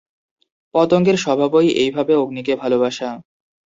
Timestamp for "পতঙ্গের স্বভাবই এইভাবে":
0.75-2.13